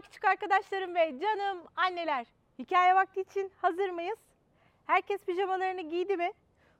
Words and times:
küçük 0.00 0.24
arkadaşlarım 0.24 0.94
ve 0.94 1.20
canım 1.20 1.64
anneler. 1.76 2.26
Hikaye 2.58 2.94
vakti 2.94 3.20
için 3.20 3.52
hazır 3.56 3.90
mıyız? 3.90 4.18
Herkes 4.86 5.24
pijamalarını 5.24 5.80
giydi 5.80 6.16
mi? 6.16 6.32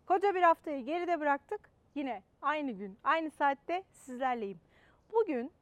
Koca 0.06 0.34
bir 0.34 0.42
haftayı 0.42 0.84
geride 0.84 1.20
bıraktık. 1.20 1.60
Yine 1.94 2.22
aynı 2.42 2.72
gün, 2.72 2.98
aynı 3.04 3.30
saatte 3.30 3.84
sizlerleyim. 3.92 4.60
Bugün 5.12 5.52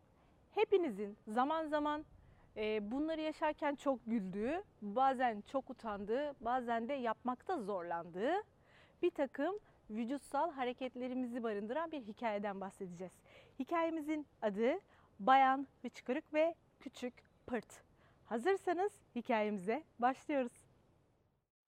hepinizin 0.54 1.16
zaman 1.28 1.66
zaman 1.66 2.04
e, 2.56 2.90
bunları 2.90 3.20
yaşarken 3.20 3.74
çok 3.74 4.06
güldüğü, 4.06 4.62
bazen 4.82 5.40
çok 5.52 5.70
utandığı, 5.70 6.34
bazen 6.40 6.88
de 6.88 6.92
yapmakta 6.92 7.58
zorlandığı 7.58 8.34
bir 9.02 9.10
takım 9.10 9.58
vücutsal 9.90 10.52
hareketlerimizi 10.52 11.42
barındıran 11.42 11.92
bir 11.92 12.00
hikayeden 12.00 12.60
bahsedeceğiz. 12.60 13.12
Hikayemizin 13.58 14.26
adı 14.42 14.80
Bayan 15.20 15.66
Hıçkırık 15.82 16.34
ve 16.34 16.54
Küçük 16.80 17.14
Pırt. 17.46 17.82
Hazırsanız 18.24 18.92
hikayemize 19.14 19.84
başlıyoruz. 19.98 20.52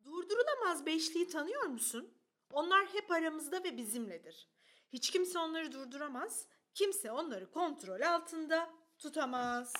Durdurulamaz 0.04 0.86
beşliği 0.86 1.28
tanıyor 1.28 1.62
musun? 1.62 2.14
Onlar 2.52 2.86
hep 2.86 3.10
aramızda 3.10 3.64
ve 3.64 3.76
bizimledir. 3.76 4.48
Hiç 4.92 5.10
kimse 5.10 5.38
onları 5.38 5.72
durduramaz, 5.72 6.46
kimse 6.74 7.12
onları 7.12 7.50
kontrol 7.50 8.00
altında 8.00 8.70
tutamaz. 8.98 9.72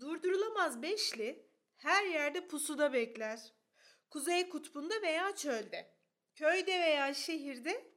Durdurulamaz 0.00 0.82
beşli 0.82 1.50
her 1.76 2.04
yerde 2.04 2.46
pusuda 2.48 2.92
bekler. 2.92 3.52
Kuzey 4.10 4.48
kutbunda 4.48 5.02
veya 5.02 5.36
çölde, 5.36 5.94
köyde 6.34 6.80
veya 6.80 7.14
şehirde, 7.14 7.94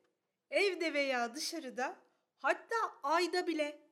evde 0.49 0.93
veya 0.93 1.35
dışarıda, 1.35 1.95
hatta 2.39 2.75
ayda 3.03 3.47
bile. 3.47 3.82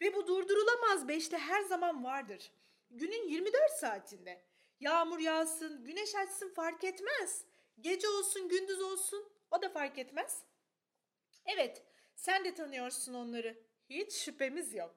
Ve 0.00 0.14
bu 0.14 0.26
durdurulamaz 0.26 1.08
beşli 1.08 1.38
her 1.38 1.62
zaman 1.62 2.04
vardır. 2.04 2.52
Günün 2.90 3.28
24 3.28 3.72
saatinde. 3.72 4.44
Yağmur 4.80 5.18
yağsın, 5.18 5.84
güneş 5.84 6.14
açsın 6.14 6.54
fark 6.54 6.84
etmez. 6.84 7.44
Gece 7.80 8.08
olsun, 8.08 8.48
gündüz 8.48 8.82
olsun 8.82 9.32
o 9.50 9.62
da 9.62 9.68
fark 9.68 9.98
etmez. 9.98 10.42
Evet, 11.46 11.82
sen 12.16 12.44
de 12.44 12.54
tanıyorsun 12.54 13.14
onları. 13.14 13.58
Hiç 13.90 14.12
şüphemiz 14.12 14.74
yok. 14.74 14.94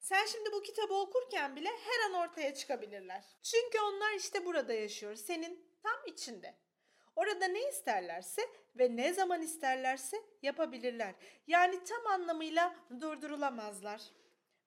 Sen 0.00 0.26
şimdi 0.26 0.52
bu 0.52 0.62
kitabı 0.62 0.94
okurken 0.94 1.56
bile 1.56 1.68
her 1.68 2.10
an 2.10 2.14
ortaya 2.14 2.54
çıkabilirler. 2.54 3.24
Çünkü 3.42 3.78
onlar 3.80 4.14
işte 4.14 4.46
burada 4.46 4.72
yaşıyor, 4.72 5.14
senin 5.14 5.66
tam 5.82 6.06
içinde. 6.06 6.54
Orada 7.16 7.46
ne 7.46 7.68
isterlerse 7.68 8.42
ve 8.76 8.96
ne 8.96 9.12
zaman 9.12 9.42
isterlerse 9.42 10.22
yapabilirler. 10.42 11.14
Yani 11.46 11.84
tam 11.84 12.06
anlamıyla 12.06 12.76
durdurulamazlar. 13.00 14.02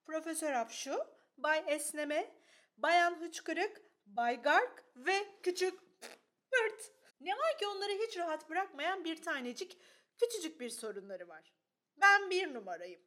Profesör 0.06 0.54
Apşu, 0.54 1.08
Bay 1.38 1.64
Esneme, 1.68 2.36
Bayan 2.78 3.22
Hıçkırık, 3.22 3.82
Bay 4.06 4.42
Gark 4.42 4.84
ve 4.96 5.26
Küçük 5.44 5.80
Pırt. 6.52 6.92
Ne 7.22 7.32
var 7.32 7.58
ki 7.60 7.68
onları 7.68 7.92
hiç 7.92 8.18
rahat 8.18 8.50
bırakmayan 8.50 9.04
bir 9.04 9.22
tanecik 9.22 9.78
küçücük 10.18 10.60
bir 10.60 10.70
sorunları 10.70 11.28
var. 11.28 11.54
Ben 11.98 12.30
bir 12.30 12.54
numarayım. 12.54 13.02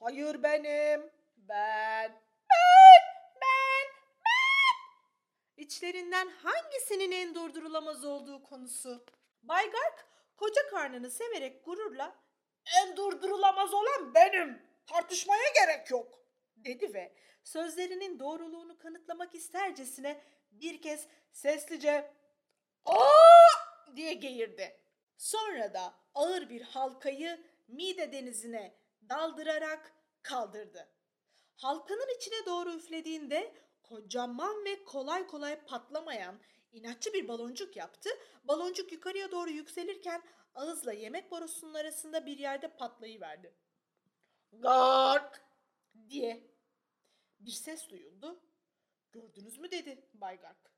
Hayır 0.00 0.42
benim. 0.42 1.10
Ben. 1.36 2.12
Ben. 2.50 3.02
Ben. 3.34 3.88
Ben. 4.24 5.62
İçlerinden 5.62 6.28
hangisinin 6.28 7.12
en 7.12 7.34
durdurulamaz 7.34 8.04
olduğu 8.04 8.42
konusu. 8.42 9.04
Bay 9.42 9.70
Gark 9.70 10.06
koca 10.36 10.68
karnını 10.70 11.10
severek 11.10 11.64
gururla 11.64 12.16
en 12.82 12.96
durdurulamaz 12.96 13.74
olan 13.74 14.14
benim. 14.14 14.62
Tartışmaya 14.86 15.48
gerek 15.54 15.90
yok 15.90 16.21
dedi 16.64 16.94
ve 16.94 17.14
sözlerinin 17.44 18.18
doğruluğunu 18.18 18.78
kanıtlamak 18.78 19.34
istercesine 19.34 20.20
bir 20.50 20.82
kez 20.82 21.06
seslice 21.32 22.12
''Aa!'' 22.84 23.96
diye 23.96 24.12
geğirdi. 24.12 24.76
Sonra 25.16 25.74
da 25.74 25.94
ağır 26.14 26.48
bir 26.48 26.62
halkayı 26.62 27.40
mide 27.68 28.12
denizine 28.12 28.74
daldırarak 29.08 29.92
kaldırdı. 30.22 30.88
Halkanın 31.56 32.16
içine 32.16 32.46
doğru 32.46 32.74
üflediğinde 32.74 33.54
kocaman 33.82 34.64
ve 34.64 34.84
kolay 34.84 35.26
kolay 35.26 35.64
patlamayan 35.64 36.40
inatçı 36.72 37.12
bir 37.12 37.28
baloncuk 37.28 37.76
yaptı. 37.76 38.10
Baloncuk 38.44 38.92
yukarıya 38.92 39.30
doğru 39.30 39.50
yükselirken 39.50 40.22
ağızla 40.54 40.92
yemek 40.92 41.30
borusunun 41.30 41.74
arasında 41.74 42.26
bir 42.26 42.38
yerde 42.38 42.68
patlayıverdi. 42.68 43.54
Gark 44.52 45.44
diye 46.08 46.51
bir 47.46 47.50
ses 47.50 47.90
duyuldu. 47.90 48.40
Gördünüz 49.12 49.58
mü 49.58 49.70
dedi 49.70 50.08
Bay 50.14 50.40
Gark. 50.40 50.72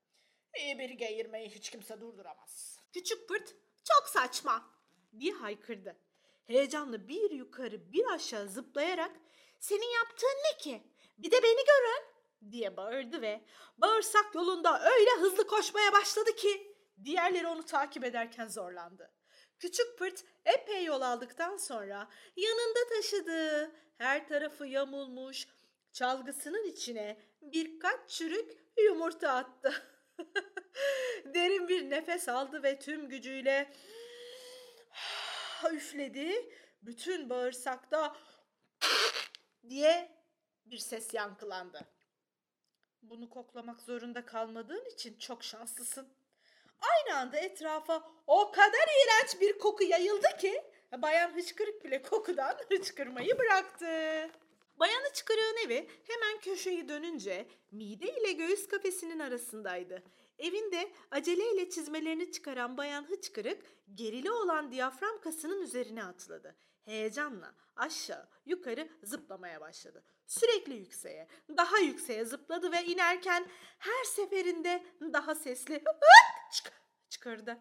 İyi 0.59 0.79
bir 0.79 0.91
geğirmeyi 0.91 1.49
hiç 1.49 1.71
kimse 1.71 2.01
durduramaz. 2.01 2.79
Küçük 2.93 3.29
pırt 3.29 3.55
çok 3.85 4.09
saçma 4.09 4.71
diye 5.19 5.33
haykırdı. 5.33 5.97
Heyecanlı 6.47 7.09
bir 7.09 7.31
yukarı 7.31 7.93
bir 7.93 8.07
aşağı 8.07 8.49
zıplayarak 8.49 9.13
senin 9.61 9.95
yaptığın 9.95 10.39
ne 10.53 10.59
ki? 10.59 10.83
Bir 11.19 11.31
de 11.31 11.43
beni 11.43 11.65
görün 11.65 12.15
diye 12.51 12.77
bağırdı 12.77 13.23
ve 13.23 13.45
bağırsak 13.79 14.35
yolunda 14.35 14.91
öyle 14.91 15.11
hızlı 15.21 15.47
koşmaya 15.47 15.93
başladı 15.93 16.37
ki 16.37 16.77
diğerleri 17.05 17.47
onu 17.47 17.65
takip 17.65 18.05
ederken 18.05 18.49
zorlandı. 18.49 19.13
Küçük 19.59 19.99
pırt 19.99 20.25
epey 20.45 20.85
yol 20.85 21.01
aldıktan 21.01 21.57
sonra 21.57 22.09
yanında 22.37 22.89
taşıdığı 22.89 23.75
her 23.99 24.29
tarafı 24.29 24.67
yamulmuş 24.67 25.47
çalgısının 25.94 26.65
içine 26.65 27.21
birkaç 27.43 28.10
çürük 28.10 28.59
yumurta 28.78 29.32
attı. 29.32 29.72
Derin 31.25 31.69
bir 31.69 31.91
nefes 31.91 32.28
aldı 32.28 32.62
ve 32.62 32.78
tüm 32.78 33.09
gücüyle 33.09 33.72
üfledi. 35.72 36.50
Bütün 36.83 37.31
bağırsakta 37.31 38.16
diye 39.69 40.10
bir 40.66 40.78
ses 40.78 41.15
yankılandı. 41.15 41.81
Bunu 43.03 43.31
koklamak 43.31 43.81
zorunda 43.81 44.27
kalmadığın 44.27 44.84
için 44.84 45.19
çok 45.19 45.44
şanslısın. 45.44 46.09
Aynı 46.81 47.19
anda 47.19 47.37
etrafa 47.37 48.12
o 48.27 48.53
kadar 48.53 48.88
iğrenç 49.04 49.41
bir 49.41 49.59
koku 49.59 49.84
yayıldı 49.84 50.27
ki 50.38 50.62
bayan 50.97 51.37
hıçkırık 51.37 51.84
bile 51.84 52.03
kokudan 52.03 52.56
hıçkırmayı 52.71 53.38
bıraktı. 53.38 53.87
Bayan 54.79 55.03
hıçkırığın 55.05 55.67
evi 55.67 55.89
hemen 56.07 56.41
köşeyi 56.41 56.89
dönünce 56.89 57.49
mide 57.71 58.21
ile 58.21 58.33
göğüs 58.33 58.69
kafesinin 58.69 59.19
arasındaydı. 59.19 60.03
Evinde 60.39 60.93
aceleyle 61.11 61.71
çizmelerini 61.71 62.33
çıkaran 62.33 62.77
bayan 62.77 63.11
hıçkırık 63.11 63.63
gerili 63.95 64.31
olan 64.31 64.73
diyafram 64.73 65.21
kasının 65.21 65.63
üzerine 65.63 66.05
atladı. 66.05 66.57
Heyecanla 66.84 67.55
aşağı 67.77 68.29
yukarı 68.47 68.89
zıplamaya 69.03 69.61
başladı. 69.61 70.05
Sürekli 70.27 70.75
yükseğe, 70.75 71.29
daha 71.57 71.79
yükseğe 71.79 72.25
zıpladı 72.25 72.73
ve 72.73 72.84
inerken 72.84 73.47
her 73.79 74.05
seferinde 74.05 74.84
daha 75.13 75.34
sesli 75.34 75.83
çıkardı. 77.09 77.59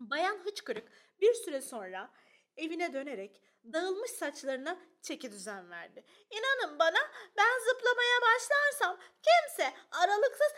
Bayan 0.00 0.38
hıçkırık 0.44 0.88
bir 1.20 1.34
süre 1.34 1.60
sonra 1.60 2.12
evine 2.58 2.92
dönerek 2.92 3.40
dağılmış 3.72 4.10
saçlarına 4.10 4.78
çeki 5.02 5.32
düzen 5.32 5.70
verdi. 5.70 6.04
İnanın 6.30 6.78
bana 6.78 6.98
ben 7.36 7.58
zıplamaya 7.58 8.20
başlarsam 8.22 8.98
kimse 9.22 9.72
aralıksız 9.90 10.52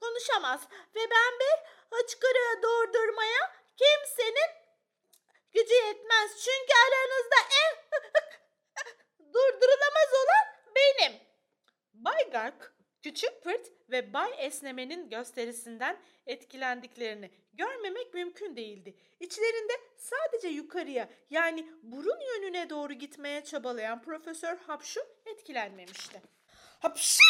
konuşamaz 0.00 0.60
ve 0.94 1.00
ben 1.10 1.32
bir 1.40 1.56
hıçkırığı 1.96 2.62
durdurmaya 2.62 3.52
kimsenin 3.76 4.50
gücü 5.52 5.74
yetmez. 5.74 6.30
Çünkü 6.44 6.72
aranızda 6.86 7.36
en 7.62 7.76
durdurulamaz 9.32 10.12
olan 10.12 10.74
benim. 10.76 11.20
Bay 11.94 12.30
Gark, 12.30 12.74
Küçük 13.04 13.42
Pırt 13.42 13.72
ve 13.90 14.12
Bay 14.12 14.30
Esneme'nin 14.38 15.08
gösterisinden 15.08 15.96
etkilendiklerini 16.26 17.30
görmemek 17.52 18.14
mümkün 18.14 18.56
değildi. 18.56 18.94
İçlerinde 19.20 19.72
sadece 19.96 20.48
yukarıya 20.48 21.08
yani 21.30 21.68
burun 21.82 22.20
yönüne 22.20 22.70
doğru 22.70 22.92
gitmeye 22.92 23.44
çabalayan 23.44 24.02
Profesör 24.02 24.56
Hapşu 24.56 25.00
etkilenmemişti. 25.26 26.22
Hapşu! 26.80 27.22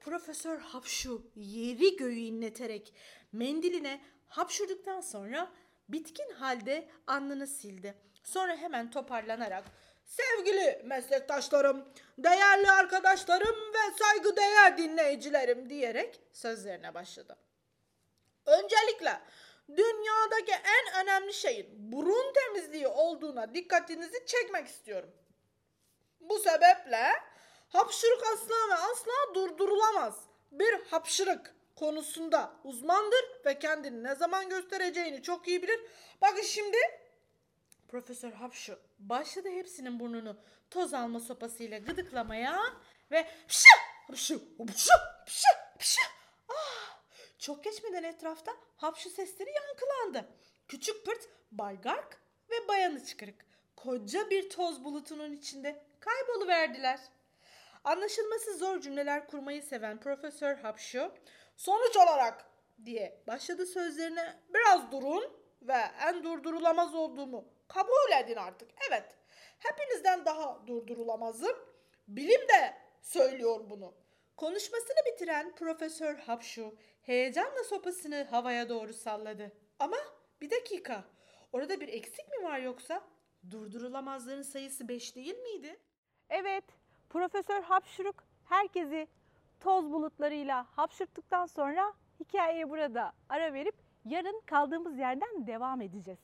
Profesör 0.00 0.58
Hapşu 0.58 1.30
yeri 1.36 1.96
göğü 1.96 2.18
inleterek 2.18 2.94
mendiline 3.32 4.00
hapşurduktan 4.26 5.00
sonra 5.00 5.52
bitkin 5.88 6.30
halde 6.30 6.88
alnını 7.06 7.46
sildi. 7.46 7.94
Sonra 8.24 8.56
hemen 8.56 8.90
toparlanarak 8.90 9.64
Sevgili 10.10 10.82
meslektaşlarım, 10.84 11.88
değerli 12.18 12.70
arkadaşlarım 12.70 13.56
ve 13.74 13.96
saygıdeğer 13.98 14.78
dinleyicilerim 14.78 15.70
diyerek 15.70 16.20
sözlerine 16.32 16.94
başladı. 16.94 17.36
Öncelikle 18.46 19.20
dünyadaki 19.68 20.52
en 20.52 21.02
önemli 21.02 21.32
şeyin 21.34 21.92
burun 21.92 22.32
temizliği 22.32 22.88
olduğuna 22.88 23.54
dikkatinizi 23.54 24.26
çekmek 24.26 24.66
istiyorum. 24.66 25.10
Bu 26.20 26.38
sebeple 26.38 27.12
Hapşırık 27.70 28.22
asla 28.32 28.68
ve 28.70 28.74
asla 28.74 29.34
durdurulamaz. 29.34 30.14
Bir 30.52 30.86
hapşırık 30.90 31.54
konusunda 31.76 32.52
uzmandır 32.64 33.24
ve 33.46 33.58
kendini 33.58 34.04
ne 34.04 34.14
zaman 34.14 34.48
göstereceğini 34.48 35.22
çok 35.22 35.48
iyi 35.48 35.62
bilir. 35.62 35.80
Bakın 36.20 36.42
şimdi 36.42 36.76
Profesör 37.90 38.32
Hapşu 38.32 38.78
başladı 38.98 39.48
hepsinin 39.48 40.00
burnunu 40.00 40.36
toz 40.70 40.94
alma 40.94 41.20
sopasıyla 41.20 41.78
gıdıklamaya 41.78 42.58
ve 43.10 43.26
pşı 43.48 43.68
hapşu 44.06 44.42
hapşu 44.58 44.92
pşı 45.26 45.48
pşı. 45.78 46.00
Ah, 46.48 46.98
çok 47.38 47.64
geçmeden 47.64 48.02
etrafta 48.02 48.52
hapşu 48.76 49.10
sesleri 49.10 49.50
yankılandı. 49.50 50.28
Küçük 50.68 51.06
pırt 51.06 51.28
Bay 51.52 51.80
Gark 51.80 52.20
ve 52.50 52.68
Bayan 52.68 52.96
Içkırık 52.96 53.46
koca 53.76 54.30
bir 54.30 54.50
toz 54.50 54.84
bulutunun 54.84 55.32
içinde 55.32 55.82
kayboluverdiler. 56.00 57.00
Anlaşılması 57.84 58.58
zor 58.58 58.80
cümleler 58.80 59.26
kurmayı 59.26 59.62
seven 59.62 60.00
Profesör 60.00 60.56
Hapşu 60.56 61.12
sonuç 61.56 61.96
olarak 61.96 62.44
diye 62.84 63.22
başladı 63.26 63.66
sözlerine 63.66 64.40
biraz 64.54 64.92
durun 64.92 65.24
ve 65.62 65.78
en 66.00 66.24
durdurulamaz 66.24 66.94
olduğumu 66.94 67.59
kabul 67.74 68.24
edin 68.24 68.36
artık. 68.36 68.70
Evet 68.88 69.16
hepinizden 69.58 70.24
daha 70.24 70.66
durdurulamazım. 70.66 71.56
Bilim 72.08 72.40
de 72.48 72.74
söylüyor 73.00 73.60
bunu. 73.70 73.94
Konuşmasını 74.36 74.98
bitiren 75.06 75.54
Profesör 75.54 76.16
Hapşu 76.16 76.74
heyecanla 77.02 77.64
sopasını 77.64 78.26
havaya 78.30 78.68
doğru 78.68 78.92
salladı. 78.92 79.52
Ama 79.78 79.96
bir 80.40 80.50
dakika 80.50 81.04
orada 81.52 81.80
bir 81.80 81.88
eksik 81.88 82.28
mi 82.28 82.44
var 82.44 82.58
yoksa? 82.58 83.02
Durdurulamazların 83.50 84.42
sayısı 84.42 84.88
5 84.88 85.16
değil 85.16 85.38
miydi? 85.38 85.80
Evet, 86.30 86.64
Profesör 87.10 87.62
Hapşuruk 87.62 88.24
herkesi 88.44 89.08
toz 89.60 89.90
bulutlarıyla 89.92 90.66
hapşırttıktan 90.76 91.46
sonra 91.46 91.94
hikayeye 92.20 92.70
burada 92.70 93.12
ara 93.28 93.52
verip 93.52 93.74
yarın 94.04 94.40
kaldığımız 94.46 94.98
yerden 94.98 95.46
devam 95.46 95.80
edeceğiz. 95.80 96.18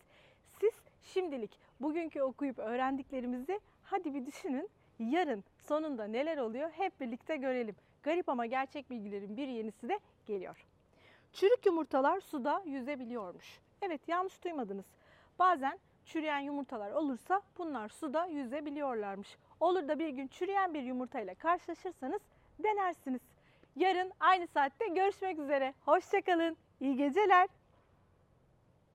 Şimdilik 1.07 1.59
bugünkü 1.81 2.23
okuyup 2.23 2.59
öğrendiklerimizi 2.59 3.61
hadi 3.83 4.15
bir 4.15 4.27
düşünün. 4.27 4.69
Yarın 4.99 5.45
sonunda 5.59 6.05
neler 6.05 6.39
oluyor 6.39 6.71
hep 6.71 7.01
birlikte 7.01 7.37
görelim. 7.37 7.77
Garip 8.03 8.29
ama 8.29 8.47
gerçek 8.47 8.91
bilgilerin 8.91 9.37
bir 9.37 9.49
yenisi 9.49 9.89
de 9.89 10.01
geliyor. 10.27 10.67
Çürük 11.33 11.67
yumurtalar 11.67 12.21
suda 12.21 12.63
yüzebiliyormuş. 12.67 13.61
Evet 13.83 14.01
yanlış 14.09 14.45
duymadınız. 14.45 14.85
Bazen 15.39 15.79
çürüyen 16.05 16.39
yumurtalar 16.39 16.91
olursa 16.91 17.43
bunlar 17.59 17.89
suda 17.89 18.27
yüzebiliyorlarmış. 18.27 19.37
Olur 19.61 19.89
da 19.89 19.99
bir 19.99 20.09
gün 20.09 20.29
çürüyen 20.29 20.75
bir 20.75 20.83
yumurtayla 20.83 21.35
karşılaşırsanız 21.35 22.21
denersiniz. 22.59 23.21
Yarın 23.77 24.13
aynı 24.21 24.47
saatte 24.47 24.89
görüşmek 24.89 25.39
üzere. 25.39 25.75
Hoşçakalın. 25.85 26.57
İyi 26.81 26.97
geceler. 26.97 27.49